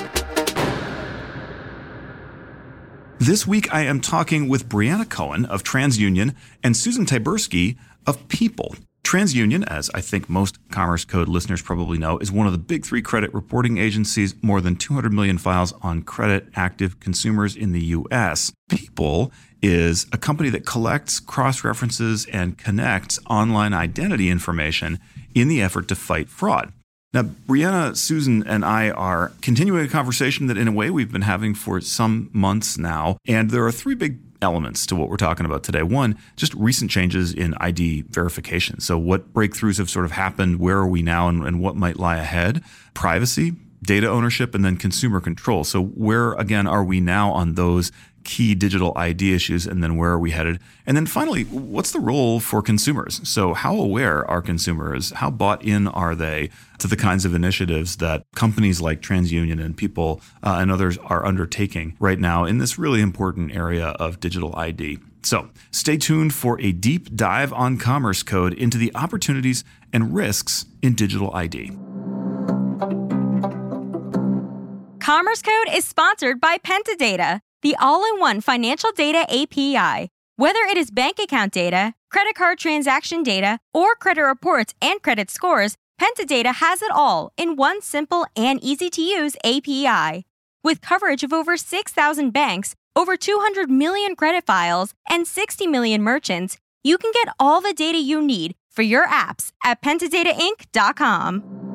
[3.19, 8.79] This week, I am talking with Briana Cohen of TransUnion and Susan Tyburski of Pipl.
[9.05, 12.85] TransUnion, as I think most Commerce Code listeners probably know, is one of the big
[12.85, 17.85] three credit reporting agencies, more than 200 million files on credit active consumers in the
[17.87, 18.53] US.
[18.71, 24.99] Pipl is a company that collects, cross references, and connects online identity information
[25.35, 26.71] in the effort to fight fraud.
[27.13, 31.23] Now, Briana, Susan, and I are continuing a conversation that, in a way, we've been
[31.23, 33.17] having for some months now.
[33.27, 35.83] And there are three big elements to what we're talking about today.
[35.83, 38.81] One, just recent changes in ID verification.
[38.81, 40.59] So, what breakthroughs have sort of happened?
[40.59, 42.63] Where are we now, and, and what might lie ahead?
[42.93, 45.65] Privacy, data ownership, and then consumer control.
[45.65, 47.93] So, where again are we now on those
[48.27, 50.59] key digital ID issues, and then where are we headed?
[50.85, 53.27] And then finally, what's the role for consumers?
[53.27, 55.13] So, how aware are consumers?
[55.13, 59.77] How bought in are they to the kinds of initiatives that companies like TransUnion and
[59.77, 64.55] Pipl uh, and others are undertaking right now in this really important area of digital
[64.57, 64.99] ID?
[65.23, 70.67] So, stay tuned for a deep dive on Commerce Code into the opportunities and risks
[70.83, 71.71] in digital ID.
[75.01, 80.11] Commerce Code is sponsored by Pentadata the all in one financial data API.
[80.37, 85.31] Whether it is bank account data, credit card transaction data, or credit reports and credit
[85.31, 90.27] scores, Pentadata has it all in one simple and easy to use API.
[90.63, 96.59] With coverage of over 6,000 banks, over 200 million credit files, and 60 million merchants,
[96.83, 101.66] you can get all the data you need for your apps at pentadatainc.com.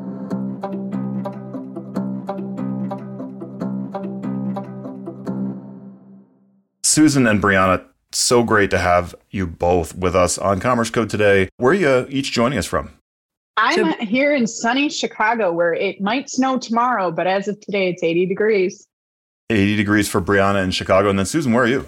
[6.91, 11.47] Susan and Briana, so great to have you both with us on Commerce Code today.
[11.55, 12.91] Where are you uh, each joining us from?
[13.55, 17.87] I'm so, here in sunny Chicago where it might snow tomorrow, but as of today,
[17.87, 18.85] it's 80 degrees.
[19.49, 21.09] 80 degrees for Briana in Chicago.
[21.09, 21.87] And then, Susan, where are you?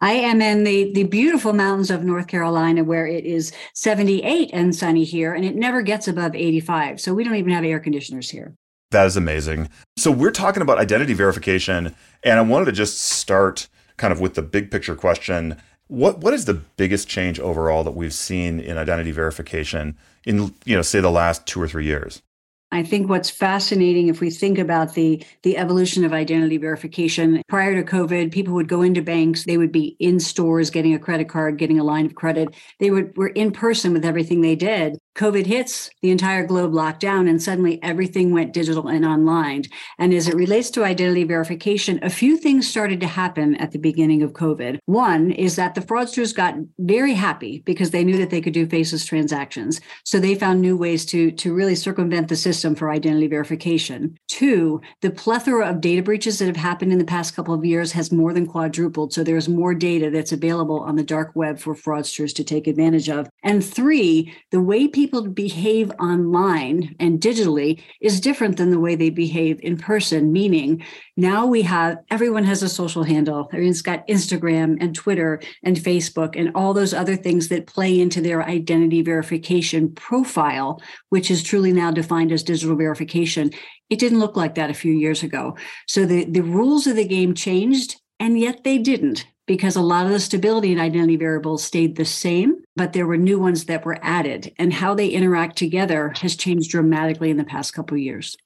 [0.00, 4.72] I am in the, the beautiful mountains of North Carolina where it is 78 and
[4.72, 7.00] sunny here, and it never gets above 85.
[7.00, 8.54] So we don't even have air conditioners here.
[8.92, 9.68] That is amazing.
[9.96, 13.66] So we're talking about identity verification, and I wanted to just start
[13.98, 17.92] kind of with the big picture question what what is the biggest change overall that
[17.92, 22.22] we've seen in identity verification in you know say the last two or three years
[22.70, 27.74] I think what's fascinating, if we think about the the evolution of identity verification, prior
[27.74, 31.30] to COVID, people would go into banks, they would be in stores getting a credit
[31.30, 32.54] card, getting a line of credit.
[32.78, 34.98] They would were in person with everything they did.
[35.18, 39.64] COVID hits, the entire globe locked down, and suddenly everything went digital and online.
[39.98, 43.80] And as it relates to identity verification, a few things started to happen at the
[43.80, 44.78] beginning of COVID.
[44.84, 48.68] One is that the fraudsters got very happy because they knew that they could do
[48.68, 49.80] faceless transactions.
[50.04, 54.16] So they found new ways to, to really circumvent the system for identity verification.
[54.28, 57.90] Two, the plethora of data breaches that have happened in the past couple of years
[57.90, 59.12] has more than quadrupled.
[59.12, 63.08] So there's more data that's available on the dark web for fraudsters to take advantage
[63.08, 63.28] of.
[63.42, 68.94] And three, the way people people behave online and digitally is different than the way
[68.94, 70.84] they behave in person, meaning
[71.16, 73.48] now we have everyone has a social handle.
[73.50, 78.20] Everyone's got Instagram and Twitter and Facebook and all those other things that play into
[78.20, 83.50] their identity verification profile, which is truly now defined as digital verification.
[83.88, 85.56] It didn't look like that a few years ago.
[85.86, 90.06] So the, the rules of the game changed, and yet they didn't because a lot
[90.06, 93.84] of the stability and identity variables stayed the same, but there were new ones that
[93.84, 94.54] were added.
[94.58, 98.36] And how they interact together has changed dramatically in the past couple years.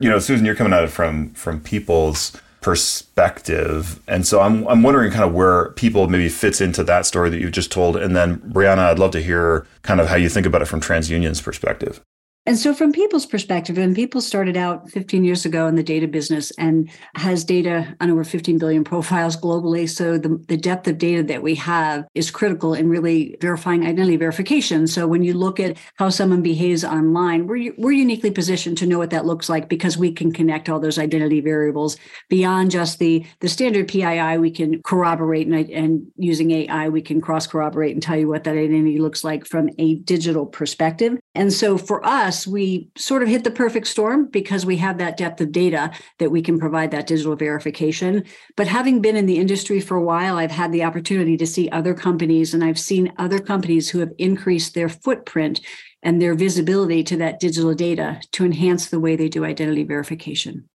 [0.00, 4.00] You know, Susan, you're coming at it from from Pipl's perspective.
[4.08, 7.40] And so I'm I'm wondering kind of where people maybe fits into that story that
[7.40, 7.96] you've just told.
[7.96, 10.80] And then Briana, I'd love to hear kind of how you think about it from
[10.80, 12.00] TransUnion's perspective.
[12.46, 16.06] And so, from Pipl's perspective, and people started out 15 years ago in the data
[16.06, 19.88] business and has data on over 15 billion profiles globally.
[19.88, 24.16] So, the, the depth of data that we have is critical in really verifying identity
[24.16, 24.86] verification.
[24.86, 28.98] So, when you look at how someone behaves online, we're, we're uniquely positioned to know
[28.98, 31.96] what that looks like because we can connect all those identity variables
[32.28, 34.38] beyond just the, the standard PII.
[34.38, 38.44] We can corroborate and, and using AI, we can cross corroborate and tell you what
[38.44, 41.18] that identity looks like from a digital perspective.
[41.36, 45.18] And so for us, we sort of hit the perfect storm because we have that
[45.18, 48.24] depth of data that we can provide that digital verification.
[48.56, 51.68] But having been in the industry for a while, I've had the opportunity to see
[51.68, 55.60] other companies and I've seen other companies who have increased their footprint
[56.02, 60.68] and their visibility to that digital data to enhance the way they do identity verification.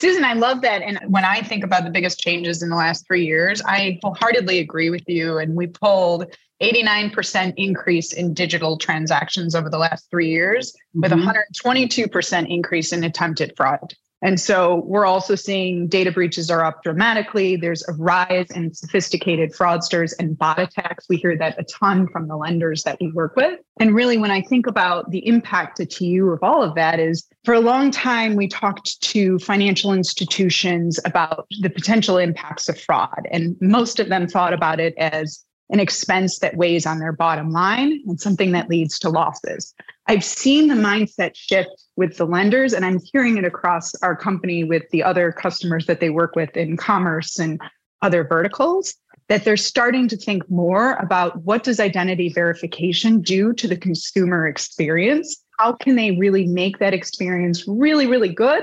[0.00, 0.82] Susan, I love that.
[0.82, 4.58] And when I think about the biggest changes in the last three years, I wholeheartedly
[4.58, 5.38] agree with you.
[5.38, 6.26] And we pulled
[6.62, 11.00] 89% increase in digital transactions over the last three years, mm-hmm.
[11.00, 13.94] with 122% increase in attempted fraud.
[14.22, 17.56] And so we're also seeing data breaches are up dramatically.
[17.56, 21.06] There's a rise in sophisticated fraudsters and bot attacks.
[21.08, 23.60] We hear that a ton from the lenders that we work with.
[23.78, 27.28] And really, when I think about the impact to TU of all of that, is
[27.44, 33.28] for a long time, we talked to financial institutions about the potential impacts of fraud.
[33.30, 37.50] And most of them thought about it as an expense that weighs on their bottom
[37.50, 39.74] line and something that leads to losses.
[40.06, 44.62] I've seen the mindset shift with the lenders, and I'm hearing it across our company
[44.62, 47.60] with the other customers that they work with in commerce and
[48.02, 48.94] other verticals
[49.28, 54.46] that they're starting to think more about what does identity verification do to the consumer
[54.46, 58.62] experience how can they really make that experience really really good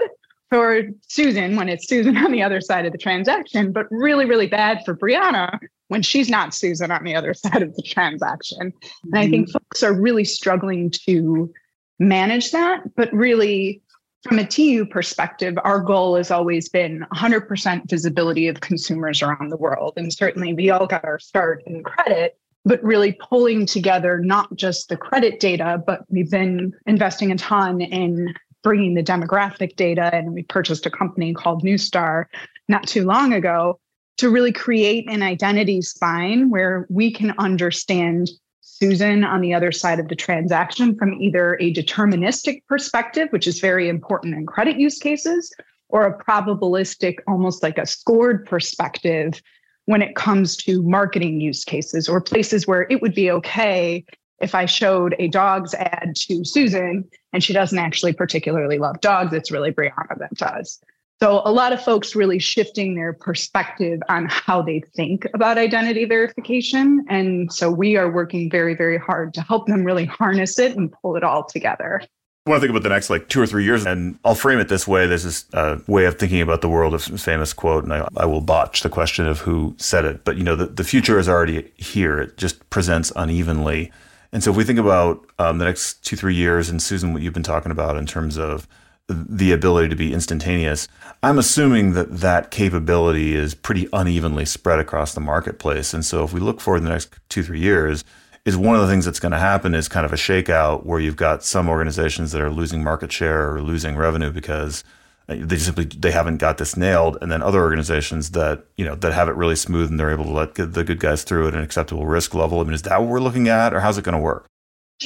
[0.50, 4.48] for susan when it's susan on the other side of the transaction but really really
[4.48, 5.58] bad for briana
[5.94, 8.74] when she's not Susan on the other side of the transaction.
[9.04, 9.60] And I think mm-hmm.
[9.60, 11.54] folks are really struggling to
[12.00, 12.96] manage that.
[12.96, 13.84] But really,
[14.24, 19.58] from a TU perspective, our goal has always been 100% visibility of consumers around the
[19.58, 19.94] world.
[19.96, 24.90] And certainly we all got our start in credit, but really pulling together not just
[24.90, 30.10] the credit data, but we've been investing a ton in bringing the demographic data.
[30.12, 32.26] And we purchased a company called Neustar
[32.68, 33.80] not too long ago
[34.24, 38.30] to really create an identity spine where we can understand
[38.62, 43.60] Susan on the other side of the transaction from either a deterministic perspective, which is
[43.60, 45.54] very important in credit use cases,
[45.90, 49.42] or a probabilistic, almost like a scored perspective
[49.88, 54.06] when it comes to marketing use cases or places where it would be okay
[54.40, 59.34] if I showed a dog's ad to Susan and she doesn't actually particularly love dogs,
[59.34, 60.80] it's really Briana that does.
[61.24, 66.04] So, a lot of folks really shifting their perspective on how they think about identity
[66.04, 67.06] verification.
[67.08, 70.92] And so, we are working very, very hard to help them really harness it and
[70.92, 72.02] pull it all together.
[72.46, 74.60] I want to think about the next like two or three years, and I'll frame
[74.60, 75.08] it this way.
[75.08, 78.26] There's this uh, way of thinking about the world, a famous quote, and I, I,
[78.26, 80.26] will botch the question of who said it.
[80.26, 82.20] But you know, the, the future is already here.
[82.20, 83.94] It just presents unevenly.
[84.34, 87.22] And so, if we think about um, the next two, three years, and Susan, what
[87.22, 88.68] you've been talking about in terms of
[89.08, 90.88] the ability to be instantaneous.
[91.22, 95.94] I'm assuming that that capability is pretty unevenly spread across the marketplace.
[95.94, 98.04] And so if we look forward in the next two, three years,
[98.46, 101.00] is one of the things that's going to happen is kind of a shakeout where
[101.00, 104.84] you've got some organizations that are losing market share or losing revenue because
[105.30, 108.96] uh, they simply they haven't got this nailed and then other organizations that you know
[108.96, 111.54] that have it really smooth and they're able to let the good guys through at
[111.54, 114.04] an acceptable risk level i mean is that what we're looking at or how's it
[114.04, 114.50] going to work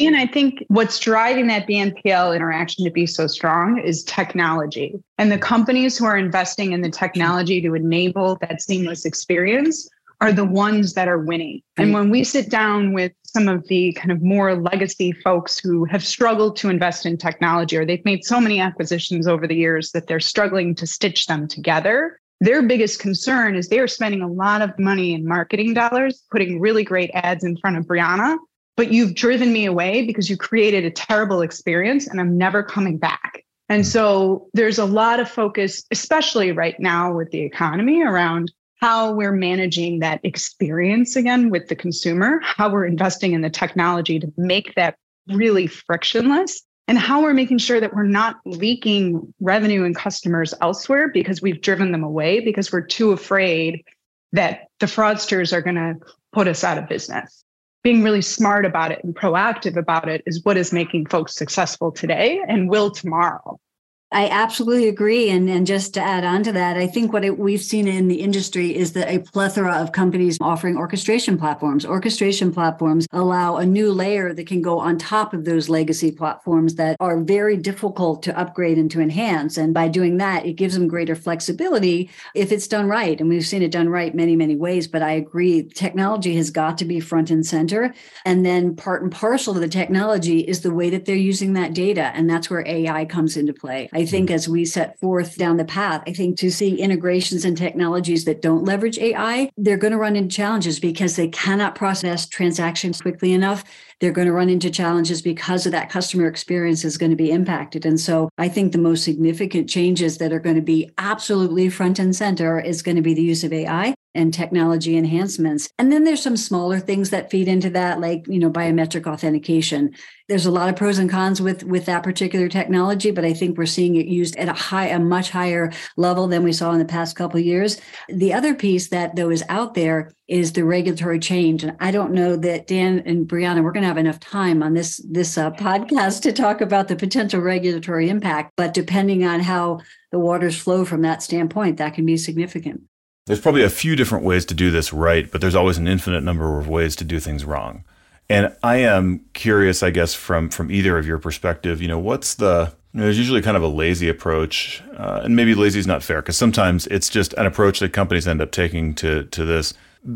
[0.05, 4.95] and I think what's driving that BNPL interaction to be so strong is technology.
[5.17, 9.89] And the companies who are investing in the technology to enable that seamless experience
[10.19, 11.61] are the ones that are winning.
[11.77, 15.85] And when we sit down with some of the kind of more legacy folks who
[15.85, 19.91] have struggled to invest in technology, or they've made so many acquisitions over the years
[19.91, 24.27] that they're struggling to stitch them together, their biggest concern is they are spending a
[24.27, 28.37] lot of money in marketing dollars, putting really great ads in front of Briana,
[28.77, 32.97] but you've driven me away because you created a terrible experience and I'm never coming
[32.97, 33.43] back.
[33.67, 33.85] And mm.
[33.85, 39.33] so there's a lot of focus, especially right now with the economy, around how we're
[39.33, 44.75] managing that experience again with the consumer, how we're investing in the technology to make
[44.75, 44.95] that
[45.29, 51.09] really frictionless, and how we're making sure that we're not leaking revenue and customers elsewhere
[51.09, 53.83] because we've driven them away because we're too afraid
[54.31, 55.95] that the fraudsters are going to
[56.31, 57.43] put us out of business
[57.83, 61.91] being really smart about it and proactive about it is what is making folks successful
[61.91, 63.59] today and will tomorrow.
[64.09, 65.29] I absolutely agree.
[65.29, 68.07] And, and just to add on to that, I think what it, we've seen in
[68.07, 71.85] the industry is that a plethora of companies offering orchestration platforms.
[71.85, 76.75] Orchestration platforms allow a new layer that can go on top of those legacy platforms
[76.75, 79.57] that are very difficult to upgrade and to enhance.
[79.57, 83.19] And by doing that, it gives them greater flexibility if it's done right.
[83.19, 84.87] And we've seen it done right many, many ways.
[84.87, 87.93] But I agree, technology has got to be front and center.
[88.23, 91.73] And then part and parcel of the technology is the way that they're using that
[91.73, 92.11] data.
[92.13, 93.89] And that's where AI comes into play.
[93.97, 94.35] I think mm-hmm.
[94.35, 98.43] as we set forth down the path, I think to see integrations and technologies that
[98.43, 103.33] don't leverage AI, they're going to run into challenges because they cannot process transactions quickly
[103.33, 103.63] enough.
[103.99, 107.31] They're going to run into challenges because of that customer experience is going to be
[107.31, 107.85] impacted.
[107.85, 111.99] And so I think the most significant changes that are going to be absolutely front
[111.99, 115.69] and center is going to be the use of AI and technology enhancements.
[115.77, 119.93] And then there's some smaller things that feed into that, like, you know, biometric authentication.
[120.27, 123.57] There's a lot of pros and cons with with that particular technology, but I think
[123.57, 126.79] we're seeing it used at a high, a much higher level than we saw in
[126.79, 127.79] the past couple years.
[128.09, 131.63] The other piece that though is out there is the regulatory change.
[131.63, 134.73] And I don't know that Dan and Briana, we're going to have enough time on
[134.73, 138.51] this this uh, podcast to talk about the potential regulatory impact.
[138.57, 139.79] But depending on how
[140.11, 142.81] the waters flow from that standpoint, that can be significant.
[143.25, 146.21] There's probably a few different ways to do this right, but there's always an infinite
[146.21, 147.83] number of ways to do things wrong.
[148.29, 152.35] And I am curious, I guess, from from either of your perspective, you know, what's
[152.35, 155.87] the you know, there's usually kind of a lazy approach, uh, and maybe lazy is
[155.87, 159.45] not fair because sometimes it's just an approach that companies end up taking to to
[159.45, 159.73] this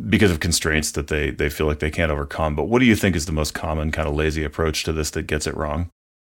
[0.09, 2.55] because of constraints that they they feel like they can't overcome.
[2.55, 5.11] But what do you think is the most common kind of lazy approach to this
[5.11, 5.89] that gets it wrong?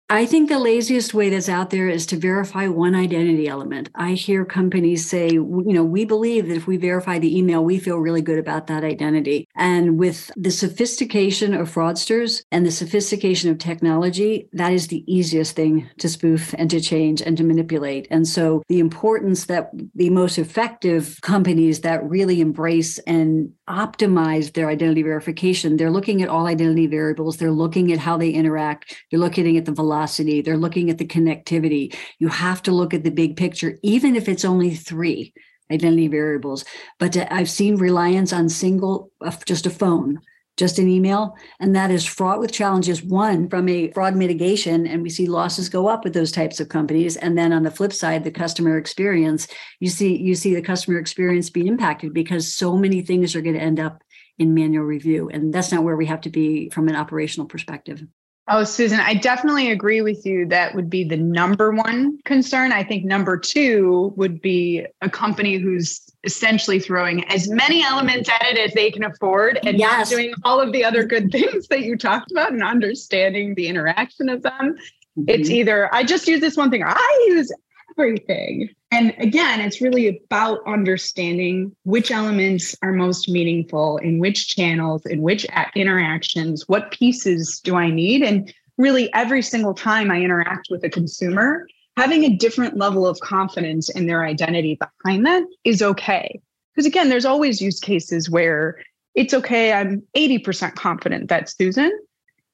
[0.10, 3.89] I think the laziest way that's out there is to verify one identity element.
[3.95, 7.79] I hear companies say, you know, we believe that if we verify the email, we
[7.79, 9.48] feel really good about that identity.
[9.55, 15.55] And with the sophistication of fraudsters and the sophistication of technology, that is the easiest
[15.55, 18.07] thing to spoof and to change and to manipulate.
[18.12, 24.69] And so the importance that the most effective companies that really embrace and optimize their
[24.69, 29.19] identity verification, they're looking at all identity variables, they're looking at how they interact, they're
[29.19, 31.95] looking at the velocity velocity, they're looking at the connectivity.
[32.19, 35.33] You have to look at the big picture, even if it's only three
[35.71, 36.65] identity variables.
[37.00, 40.19] But I've seen reliance on single, uh, just a phone,
[40.57, 43.03] just an email, and that is fraught with challenges.
[43.03, 46.69] One, from a fraud mitigation, and we see losses go up with those types of
[46.69, 47.15] companies.
[47.17, 49.47] And then on the flip side, the customer experience,
[49.79, 53.55] you see, you see the customer experience be impacted because so many things are going
[53.55, 54.03] to end up
[54.38, 55.29] in manual review.
[55.29, 58.03] And that's not where we have to be from an operational perspective.
[58.50, 60.45] Oh, Susan, I definitely agree with you.
[60.47, 62.73] That would be the number one concern.
[62.73, 68.45] I think number two would be a company who's essentially throwing as many elements at
[68.45, 70.09] it as they can afford and yes.
[70.12, 73.67] not doing all of the other good things that you talked about and understanding the
[73.67, 74.75] interaction of them.
[75.17, 75.23] Mm-hmm.
[75.29, 77.50] It's either I just use this one thing or I use
[77.97, 78.69] everything.
[78.91, 85.21] And again, it's really about understanding which elements are most meaningful in which channels, in
[85.21, 85.45] which
[85.75, 88.21] interactions, what pieces do I need?
[88.21, 93.19] And really, every single time I interact with a consumer, having a different level of
[93.19, 96.41] confidence in their identity behind that is okay.
[96.73, 98.77] Because again, there's always use cases where
[99.15, 101.91] it's okay, I'm 80% confident that's Susan.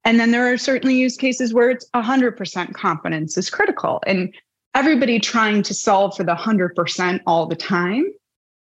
[0.05, 4.01] And then there are certainly use cases where it's 100% confidence is critical.
[4.07, 4.33] And
[4.75, 8.05] everybody trying to solve for the 100% all the time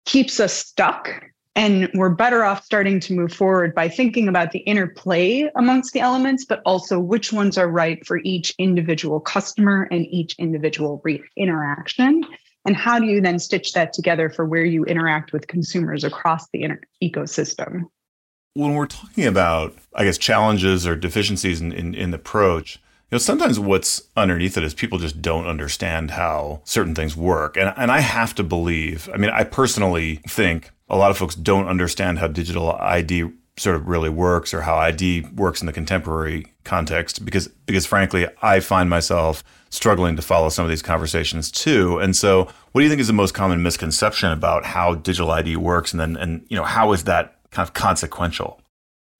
[0.05, 1.23] keeps us stuck.
[1.55, 5.99] And we're better off starting to move forward by thinking about the interplay amongst the
[5.99, 11.21] elements, but also which ones are right for each individual customer and each individual re-
[11.35, 12.23] interaction.
[12.63, 16.47] And how do you then stitch that together for where you interact with consumers across
[16.53, 17.83] the inter- ecosystem?
[18.53, 22.79] When we're talking about, I guess, challenges or deficiencies in, in, in the approach,
[23.11, 27.57] know, sometimes what's underneath it is people just don't understand how certain things work.
[27.57, 31.35] And, and I have to believe, I mean, I personally think a lot of folks
[31.35, 35.73] don't understand how digital ID sort of really works or how ID works in the
[35.73, 41.51] contemporary context because because frankly I find myself struggling to follow some of these conversations
[41.51, 41.99] too.
[41.99, 45.57] And so what do you think is the most common misconception about how digital ID
[45.57, 48.60] works and then and you know how is that kind of consequential?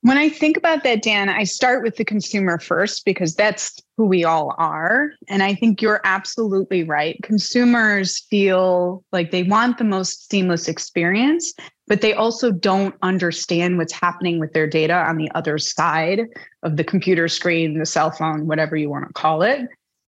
[0.04, 4.06] When I think about that, Dan, I start with the consumer first because that's who
[4.06, 5.12] we all are.
[5.30, 7.20] And I think you're absolutely right.
[7.22, 11.54] Consumers feel like they want the most seamless experience,
[11.86, 16.22] but they also don't understand what's happening with their data on the other side
[16.64, 19.68] of the computer screen, the cell phone, whatever you want to call it.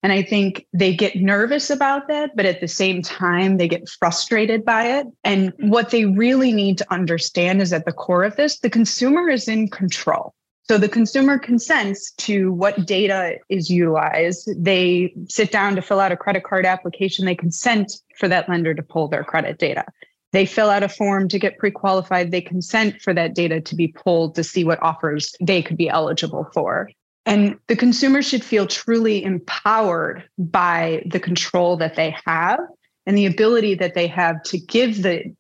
[0.06, 3.90] And I think they get nervous about that, but at the same time, they get
[3.90, 5.08] frustrated by it.
[5.24, 9.28] And what they really need to understand is at the core of this, the consumer
[9.30, 10.36] is in control.
[10.66, 14.48] So the consumer consents to what data is utilized.
[14.64, 17.26] They sit down to fill out a credit card application.
[17.26, 19.86] They consent for that lender to pull their credit data.
[20.34, 22.30] They fill out a form to get pre qualified.
[22.30, 25.90] They consent for that data to be pulled to see what offers they could be
[25.90, 26.92] eligible for.
[27.26, 32.60] And the consumer should feel truly empowered by the control that they have
[33.06, 35.36] and the ability that they have to give the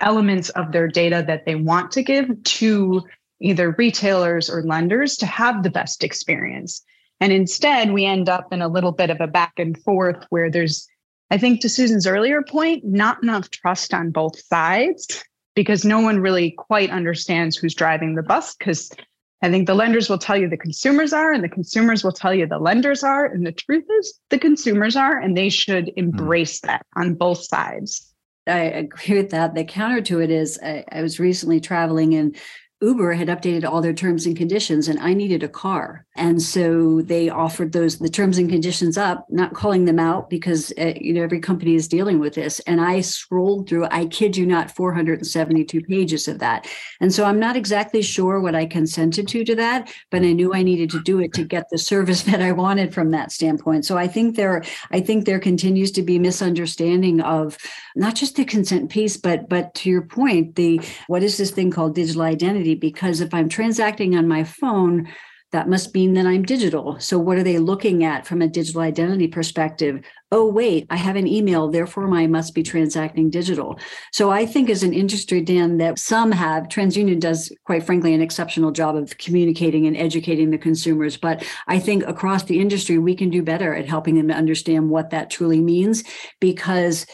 [0.00, 3.02] elements of their data that they want to give to
[3.40, 6.82] either retailers or lenders to have the best experience.
[7.20, 10.50] And instead, we end up in a little bit of a back and forth where
[10.50, 10.86] there's,
[11.30, 16.20] I think, to Susan's earlier point, not enough trust on both sides because no one
[16.20, 18.90] really quite understands who's driving the bus because
[19.42, 22.34] I think the lenders will tell you the consumers are, and the consumers will tell
[22.34, 23.24] you the lenders are.
[23.24, 25.98] And the truth is, the consumers are, and they should hmm.
[25.98, 26.66] embrace mm.
[26.66, 28.10] that on both sides.
[28.46, 29.54] I agree with that.
[29.54, 32.36] The counter to it is I, I was recently traveling and
[32.80, 36.06] Uber had updated all their terms and conditions and I needed a car.
[36.20, 40.70] And so they offered those the terms and conditions up, not calling them out because
[40.78, 42.60] uh, you know every company is dealing with this.
[42.60, 46.68] And I scrolled through I kid you not 472 pages of that.
[47.00, 50.52] And so I'm not exactly sure what I consented to to that, but I knew
[50.52, 53.86] I needed to do it to get the service that I wanted from that standpoint.
[53.86, 57.56] So I think there I think there continues to be misunderstanding of
[57.96, 61.70] not just the consent piece but but to your point the what is this thing
[61.70, 65.08] called digital identity because if I'm transacting on my phone,
[65.52, 66.98] that must mean that I'm digital.
[67.00, 70.00] So, what are they looking at from a digital identity perspective?
[70.32, 73.78] Oh, wait, I have an email, therefore I must be transacting digital.
[74.12, 78.20] So, I think as an industry, Dan, that some have, TransUnion does, quite frankly, an
[78.20, 81.16] exceptional job of communicating and educating the consumers.
[81.16, 84.88] But I think across the industry, we can do better at helping them to understand
[84.88, 86.04] what that truly means
[86.38, 87.06] because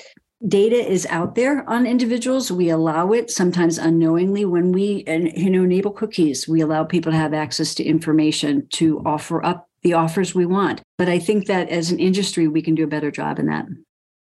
[0.47, 4.45] data is out there on individuals we allow it sometimes unknowingly.
[4.45, 8.67] When we and you know enable cookies we allow people to have access to information
[8.73, 10.83] to offer up the offers we want.
[10.99, 13.67] But i think that as an industry we can do a better job in that.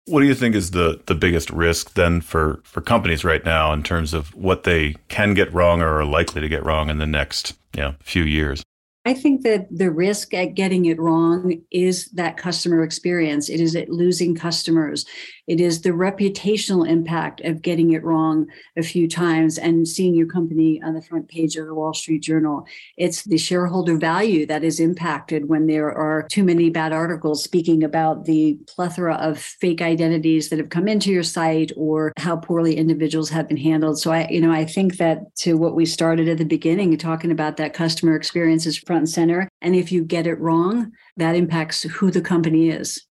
[0.06, 3.72] What do you think is the the biggest risk then for for companies right now
[3.72, 6.98] in terms of what they can get wrong or are likely to get wrong in
[6.98, 8.64] the next you know, few years
[9.10, 13.50] I think that the risk at getting it wrong is that customer experience.
[13.50, 15.04] It is at losing customers.
[15.48, 18.46] It is the reputational impact of getting it wrong
[18.78, 22.22] a few times and seeing your company on the front page of the Wall Street
[22.22, 22.68] Journal.
[22.98, 27.84] It's the shareholder value that is impacted when there are too many bad articles speaking
[27.84, 32.78] about the plethora of fake identities that have come into your site or how poorly
[32.78, 34.00] individuals have been handled.
[34.00, 37.32] So I, you know, I think that to what we started at the beginning, talking
[37.32, 39.50] about that customer experience is front and center.
[39.62, 43.06] And if you get it wrong, that impacts who the company is.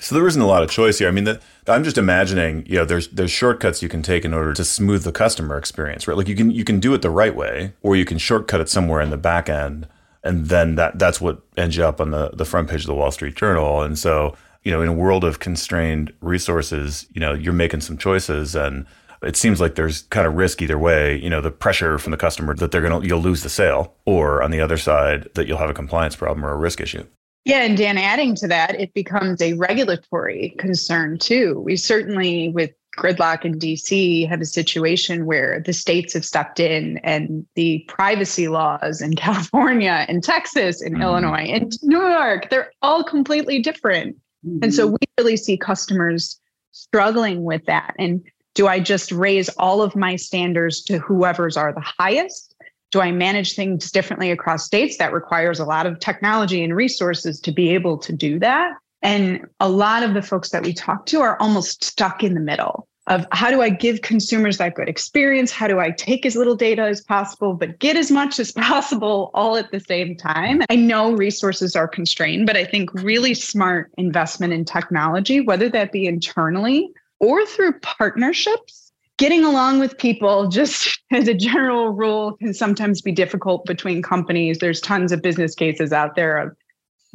[0.00, 1.08] So there isn't a lot of choice here.
[1.08, 4.32] I mean, the, I'm just imagining, you know, there's there's shortcuts you can take in
[4.34, 6.16] order to smooth the customer experience, right?
[6.16, 8.68] Like you can you can do it the right way, or you can shortcut it
[8.68, 9.86] somewhere in the back end,
[10.24, 12.94] and then that that's what ends you up on the the front page of the
[12.94, 13.82] Wall Street Journal.
[13.82, 17.98] And so, you know, in a world of constrained resources, you know, you're making some
[17.98, 18.86] choices, and
[19.24, 21.16] it seems like there's kind of risk either way.
[21.16, 24.42] You know, the pressure from the customer that they're gonna you'll lose the sale, or
[24.42, 27.06] on the other side that you'll have a compliance problem or a risk issue.
[27.44, 31.60] Yeah, and Dan, adding to that, it becomes a regulatory concern too.
[31.64, 36.98] We certainly, with gridlock in DC, have a situation where the states have stepped in
[36.98, 41.02] and the privacy laws in California and Texas and mm-hmm.
[41.02, 44.16] Illinois and New York, they're all completely different.
[44.46, 44.58] Mm-hmm.
[44.62, 44.96] And so mm-hmm.
[45.00, 46.38] we really see customers
[46.70, 47.94] struggling with that.
[47.98, 48.22] And
[48.54, 52.52] do I just raise all of my standards to whoever's are the highest?
[52.92, 54.98] do I manage things differently across states?
[54.98, 58.74] That requires a lot of technology and resources to be able to do that.
[59.00, 62.40] And a lot of the folks that we talk to are almost stuck in the
[62.40, 65.50] middle of how do I give consumers that good experience?
[65.50, 69.32] How do I take as little data as possible, but get as much as possible
[69.34, 70.62] all at the same time?
[70.70, 75.90] I know resources are constrained, but I think really smart investment in technology, whether that
[75.90, 82.52] be internally or through partnerships, getting along with people just as a general rule can
[82.52, 84.58] sometimes be difficult between companies.
[84.58, 86.56] There's tons of business cases out there of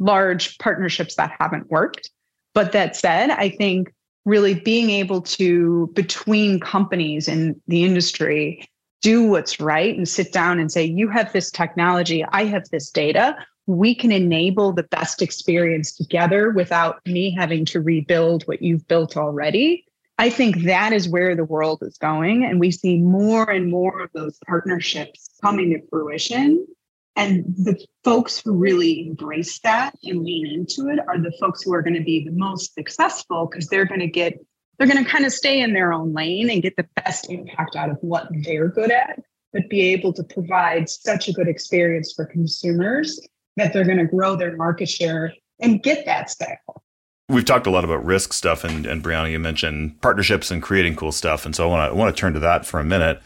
[0.00, 2.10] large partnerships that haven't worked.
[2.54, 3.92] But that said i think
[4.24, 8.68] really being able to between companies in the industry
[9.00, 12.90] do what's right and sit down and say you have this technology i have this
[12.90, 13.36] data.
[13.66, 19.16] We can enable the best experience together without me having to rebuild what you've built
[19.16, 19.84] already
[20.18, 22.44] I think that is where the world is going.
[22.44, 26.66] And we see more and more of those partnerships coming to fruition.
[27.14, 31.72] And the folks who really embrace that and lean into it are the folks who
[31.72, 34.34] are going to be the most successful because they're going to get,
[34.78, 37.76] they're going to kind of stay in their own lane and get the best impact
[37.76, 39.20] out of what they're good at,
[39.52, 43.20] but be able to provide such a good experience for consumers
[43.56, 46.82] that they're going to grow their market share and get that sale.
[47.30, 50.96] We've talked a lot about risk stuff, and, and Briana, you mentioned partnerships and creating
[50.96, 51.44] cool stuff.
[51.44, 53.20] And so I want to want to turn to that for a minute,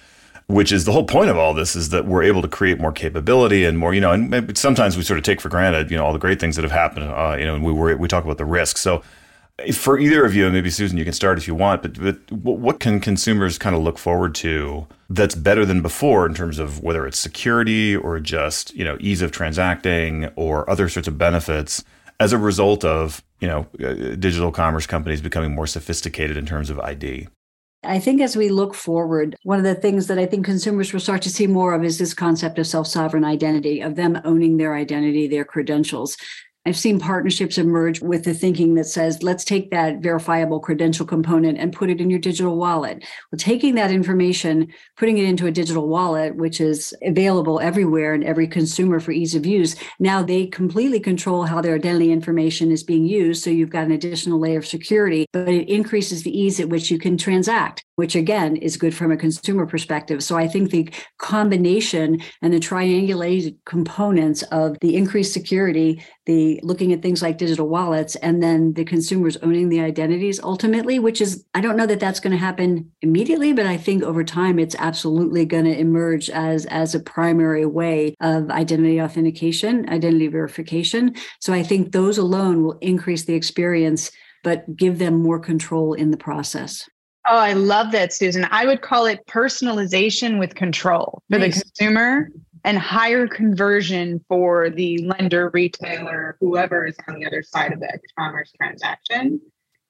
[0.49, 2.91] which is the whole point of all this is that we're able to create more
[2.91, 6.05] capability and more, you know, and sometimes we sort of take for granted, you know,
[6.05, 8.25] all the great things that have happened, uh, you know, and we were, we talk
[8.25, 8.77] about the risk.
[8.77, 9.05] So
[9.73, 12.29] for either of you, and maybe Susan, you can start if you want, but, but
[12.33, 16.83] what can consumers kind of look forward to that's better than before in terms of
[16.83, 21.85] whether it's security or just, you know, ease of transacting or other sorts of benefits
[22.21, 26.71] as a result of you know uh, digital commerce companies becoming more sophisticated in terms
[26.71, 27.29] of ID?
[27.85, 31.01] I think as we look forward, one of the things that I think consumers will
[31.01, 34.57] start to see more of is this concept of self sovereign identity, of them owning
[34.57, 36.17] their identity, their credentials.
[36.65, 41.59] I've seen partnerships emerge with the thinking that says, let's take that verifiable credential component
[41.59, 43.03] and put it in your digital wallet.
[43.33, 48.23] Well, taking that information, putting it into a digital wallet, which is available everywhere and
[48.23, 52.85] every consumer for ease of use, now they completely control how their identity information is
[52.85, 53.43] being used.
[53.43, 56.93] So you've got an additional layer of security, but it increases the ease at which
[56.93, 60.25] you can transact which again is good from a consumer perspective.
[60.25, 66.93] So I think the combination and the triangulated components of the increased security, the looking
[66.93, 71.45] at things like digital wallets, and then the consumers owning the identities ultimately, which is,
[71.55, 74.75] I don't know that that's going to happen immediately, but I think over time it's
[74.81, 81.15] absolutely going to emerge as, as a primary way of identity authentication, identity verification.
[81.39, 84.11] So I think those alone will increase the experience
[84.43, 86.89] but give them more control in the process.
[87.29, 88.47] Oh, I love that, Susan.
[88.51, 91.57] I would call it personalization with control for nice.
[91.57, 92.31] the consumer
[92.65, 98.01] and higher conversion for the lender, retailer, whoever is on the other side of that
[98.19, 99.41] commerce transaction.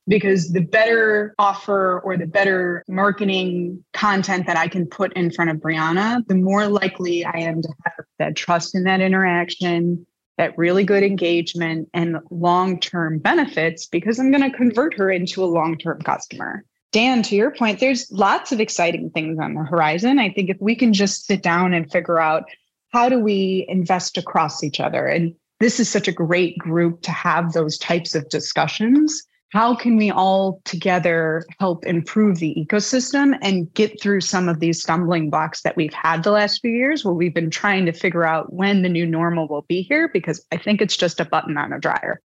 [0.09, 5.51] Because the better offer or the better marketing content that I can put in front
[5.51, 10.05] of Briana, the more likely I am to have that trust in that interaction,
[10.38, 15.45] that really good engagement, and long term benefits because I'm going to convert her into
[15.45, 16.64] a long term customer.
[16.92, 20.18] Dan, to your point, there's lots of exciting things on the horizon.
[20.18, 22.44] I think if we can just sit down and figure out
[22.92, 27.11] how do we invest across each other, and this is such a great group to
[27.11, 29.22] have those types of discussions.
[29.52, 34.83] How can we all together help improve the ecosystem and get through some of these
[34.83, 38.24] stumbling blocks that we've had the last few years where we've been trying to figure
[38.24, 40.11] out when the new normal will be here?
[40.12, 42.20] Because I think it's just a button on a dryer.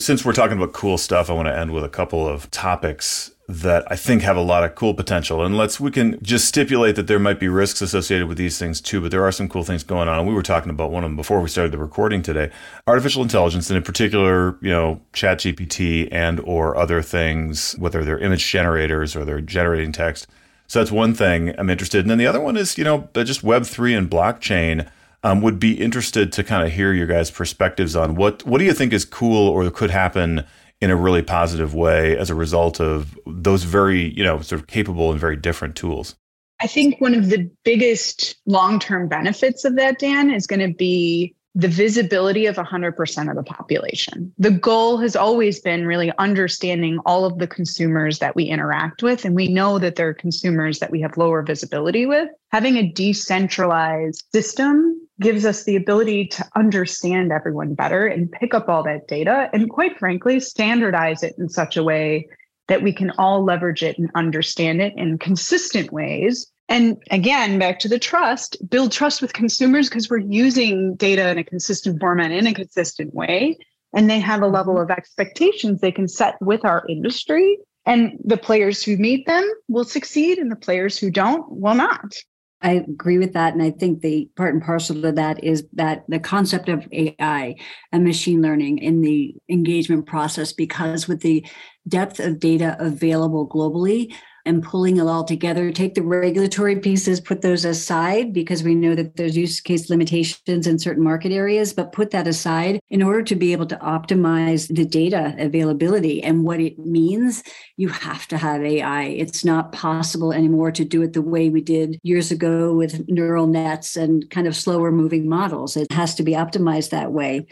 [0.00, 3.30] Since we're talking about cool stuff, I want to end with a couple of topics
[3.48, 5.44] that I think have a lot of cool potential.
[5.44, 8.80] And let's we can just stipulate that there might be risks associated with these things
[8.80, 10.18] too, but there are some cool things going on.
[10.20, 12.50] And we were talking about one of them before we started the recording today.
[12.86, 18.48] Artificial intelligence and in particular, you know, ChatGPT and or other things, whether they're image
[18.48, 20.28] generators or they're generating text.
[20.68, 22.02] So that's one thing I'm interested in.
[22.02, 24.88] And then the other one is, you know, just web three and blockchain.
[25.24, 28.64] Um, would be interested to kind of hear your guys' perspectives on what what do
[28.64, 30.44] you think is cool or could happen
[30.82, 34.66] in a really positive way as a result of those very, you know, sort of
[34.66, 36.16] capable and very different tools?
[36.60, 40.74] I think one of the biggest long term benefits of that, Dan, is going to
[40.74, 44.32] be the visibility of 100% of the population.
[44.38, 49.24] The goal has always been really understanding all of the consumers that we interact with.
[49.24, 52.28] And we know that there are consumers that we have lower visibility with.
[52.50, 58.68] Having a decentralized system gives us the ability to understand everyone better and pick up
[58.68, 62.28] all that data and, quite frankly, standardize it in such a way
[62.68, 67.80] that we can all leverage it and understand it in consistent ways and again, back
[67.80, 72.30] to the trust, build trust with consumers because we're using data in a consistent format
[72.30, 73.58] in a consistent way.
[73.92, 74.90] And they have a level mm-hmm.
[74.90, 77.58] of expectations they can set with our industry.
[77.84, 82.14] And the players who meet them will succeed, and the players who don't will not.
[82.62, 83.54] I agree with that.
[83.54, 87.56] And I think the part and parcel of that is that the concept of AI
[87.90, 91.44] and machine learning in the engagement process, because with the
[91.88, 95.70] depth of data available globally, and pulling it all together.
[95.70, 100.66] Take the regulatory pieces, put those aside because we know that there's use case limitations
[100.66, 104.74] in certain market areas, but put that aside in order to be able to optimize
[104.74, 107.42] the data availability and what it means.
[107.76, 109.04] You have to have AI.
[109.04, 113.46] It's not possible anymore to do it the way we did years ago with neural
[113.46, 115.76] nets and kind of slower moving models.
[115.76, 117.46] It has to be optimized that way.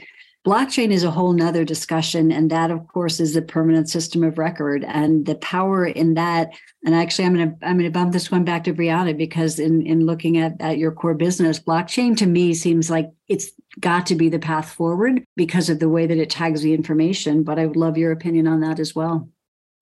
[0.46, 2.32] Blockchain is a whole nother discussion.
[2.32, 6.50] And that, of course, is the permanent system of record and the power in that.
[6.84, 9.86] And actually, I'm going to I'm to bump this one back to Briana because in,
[9.86, 14.14] in looking at, at your core business, blockchain to me seems like it's got to
[14.14, 17.42] be the path forward because of the way that it tags the information.
[17.42, 19.28] But I would love your opinion on that as well.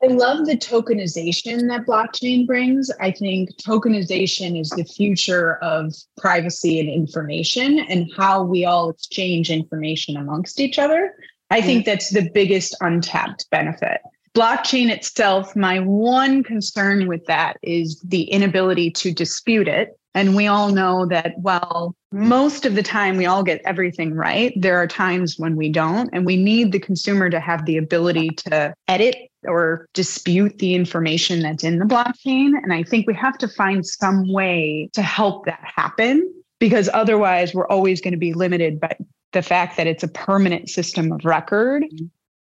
[0.02, 2.88] I love the tokenization that blockchain brings.
[3.00, 9.50] I think tokenization is the future of privacy and information and how we all exchange
[9.50, 11.14] information amongst each other.
[11.50, 14.00] I think that's the biggest untapped benefit.
[14.34, 19.98] Blockchain itself, my one concern with that is the inability to dispute it.
[20.14, 24.52] And we all know that while most of the time we all get everything right,
[24.56, 26.11] there are times when we don't.
[26.12, 31.40] And we need the consumer to have the ability to edit or dispute the information
[31.40, 32.53] that's in the blockchain.
[32.62, 37.55] And I think we have to find some way to help that happen because otherwise
[37.55, 38.96] we're always going to be limited by
[39.33, 41.85] the fact that it's a permanent system of record.
[41.85, 42.07] Mm-hmm.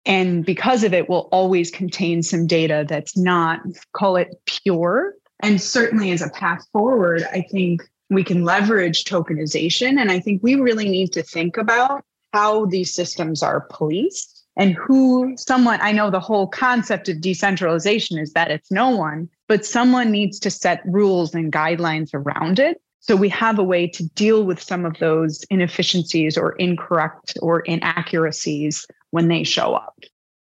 [0.06, 3.60] And because of it, will always contain some data that's not,
[3.92, 9.98] call it pure, And certainly as a path forward, I think we can leverage tokenization.
[9.98, 14.74] And I think we really need to think about how these systems are policed and
[14.74, 19.66] who someone, I know the whole concept of decentralization is that it's no one, but
[19.66, 22.80] someone needs to set rules and guidelines around it.
[23.00, 27.60] So we have a way to deal with some of those inefficiencies or incorrect or
[27.60, 29.94] inaccuracies when they show up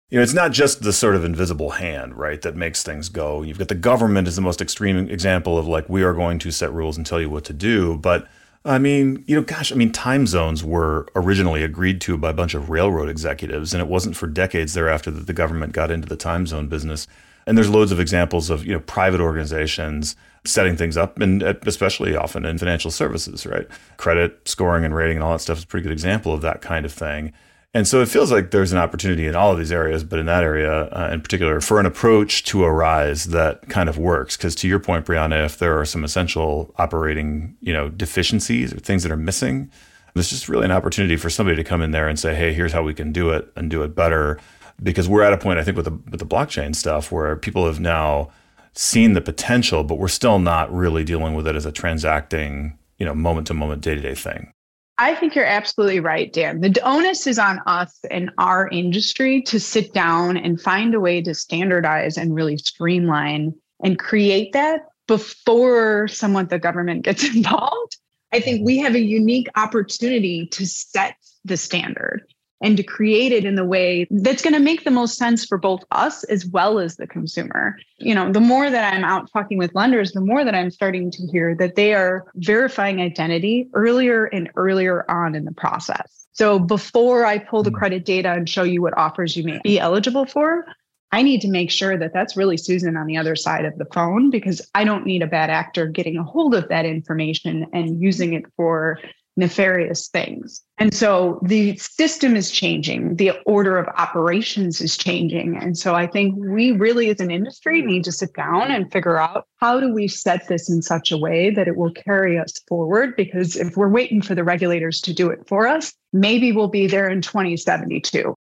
[0.10, 3.42] you know, it's not just the sort of invisible hand, right, that makes things go.
[3.42, 6.52] You've got the government is the most extreme example of like, we are going to
[6.52, 7.98] set rules and tell you what to do.
[7.98, 8.28] But
[8.68, 12.34] I mean, you know, gosh, I mean, time zones were originally agreed to by a
[12.34, 16.08] bunch of railroad executives, and it wasn't for decades thereafter that the government got into
[16.08, 17.08] the time zone business.
[17.46, 21.54] And there's loads of examples of, you know, private organizations setting things up, and uh,
[21.66, 23.68] especially often in financial services, right?
[23.96, 26.62] Credit scoring and rating and all that stuff is a pretty good example of that
[26.62, 27.32] kind of thing.
[27.74, 30.26] And so it feels like there's an opportunity in all of these areas, but in
[30.26, 34.36] that area uh, in particular, for an approach to arise that kind of works.
[34.38, 38.80] Because to your point, Briana, if there are some essential operating, you know, deficiencies or
[38.80, 39.70] things that are missing,
[40.14, 42.72] there's just really an opportunity for somebody to come in there and say, "Hey, here's
[42.72, 44.40] how we can do it and do it better."
[44.82, 47.66] Because we're at a point, I think, with the with the blockchain stuff where people
[47.66, 48.30] have now
[48.74, 53.06] seen the potential, but we're still not really dealing with it as a transacting, you
[53.06, 54.52] know, moment to moment, day to day thing.
[55.00, 56.62] I think you're absolutely right, Dan.
[56.62, 61.22] The onus is on us and our industry to sit down and find a way
[61.22, 67.98] to standardize and really streamline and create that before someone, the government gets involved.
[68.34, 72.26] I think we have a unique opportunity to set the standard
[72.62, 75.58] and to create it in the way that's going to make the most sense for
[75.58, 77.78] both us as well as the consumer.
[77.98, 81.12] You know, the more that I'm out talking with lenders, the more that I'm starting
[81.12, 86.28] to hear that they are verifying identity earlier and earlier on in the process.
[86.34, 87.78] So before I pull the hmm.
[87.78, 90.66] credit data and show you what offers you may be eligible for,
[91.12, 93.88] I need to make sure that that's really Susan on the other side of the
[93.94, 98.02] phone because I don't need a bad actor getting a hold of that information and
[98.02, 99.00] using it for
[99.38, 100.62] nefarious things.
[100.80, 105.56] And so the system is changing, the order of operations is changing.
[105.56, 109.20] And so I think we really, as an industry, need to sit down and figure
[109.20, 112.54] out how do we set this in such a way that it will carry us
[112.68, 113.16] forward?
[113.16, 116.88] Because if we're waiting for the regulators to do it for us, maybe we'll be
[116.88, 118.34] there in 2072.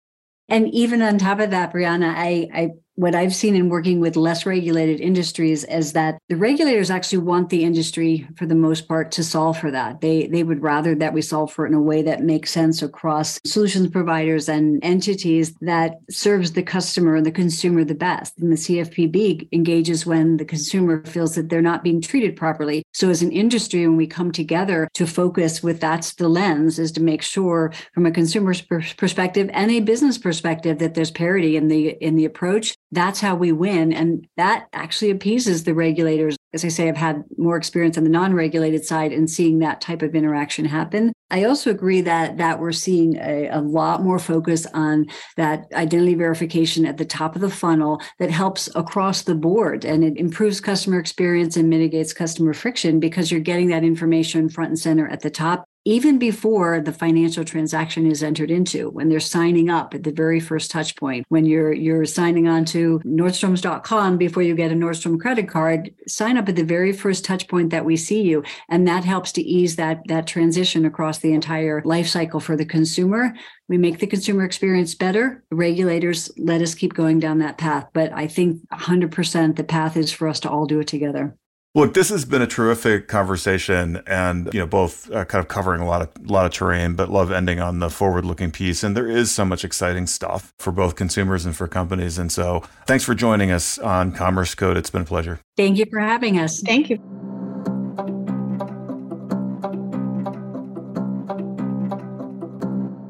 [0.49, 4.15] And even on top of that, Briana, I, I what I've seen in working with
[4.15, 9.12] less regulated industries is that the regulators actually want the industry, for the most part,
[9.12, 10.01] to solve for that.
[10.01, 12.81] They they would rather that we solve for it in a way that makes sense
[12.81, 18.33] across solutions providers and entities that serves the customer and the consumer the best.
[18.39, 22.81] And the CFPB engages when the consumer feels that they're not being treated properly.
[22.93, 26.91] So as an industry, when we come together to focus with that's the lens is
[26.93, 31.67] to make sure from a consumer's perspective and a business perspective that there's parity in
[31.67, 33.91] the in the approach that's how we win.
[33.91, 36.38] And that actually appeases the regulators.
[36.54, 39.82] As I say, I've had more experience on the non regulated side and seeing that
[39.82, 41.12] type of interaction happen.
[41.30, 46.15] I also agree that that we're seeing a, a, lot more focus on that identity
[46.15, 50.62] verification at the top of the funnel that helps across the board and it improves
[50.62, 55.19] customer experience and mitigates customer friction because you're getting that information front and center at
[55.19, 60.04] the top even before the financial transaction is entered into when they're signing up at
[60.04, 64.69] the very first touch point when you're you're signing on to nordstroms.com before you get
[64.69, 68.21] a nordstrom credit card sign up at the very first touch point that we see
[68.21, 68.43] you.
[68.67, 72.65] And that helps to ease that that transition across the entire life cycle for the
[72.65, 73.34] consumer.
[73.69, 75.43] We make the consumer experience better.
[75.52, 80.12] Regulators let us keep going down that path but i think 100% the path is
[80.12, 81.38] for us to all do it together
[81.78, 85.80] Look, this has been a terrific conversation, and you know, both uh, kind of covering
[85.80, 88.84] a lot of lot of terrain, but love ending on the forward-looking piece.
[88.84, 92.18] And there is so much exciting stuff for both consumers and for companies.
[92.18, 94.76] And so, thanks for joining us on Commerce Code.
[94.76, 95.40] It's been a pleasure.
[95.56, 96.62] Thank you for having us.
[96.62, 96.98] Thank you.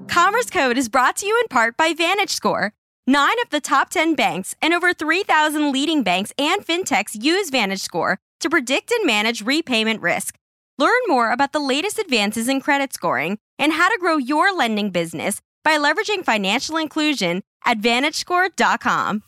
[0.09, 2.71] Commerce Code is brought to you in part by VantageScore.
[3.09, 8.17] Nine of the top 10 banks and over 3,000 leading banks and fintechs use VantageScore
[8.41, 10.37] to predict and manage repayment risk.
[10.77, 14.89] Learn more about the latest advances in credit scoring and how to grow your lending
[14.89, 19.23] business by leveraging financial inclusion at VantageScore.com.